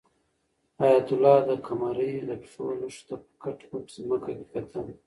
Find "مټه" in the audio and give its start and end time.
3.69-3.91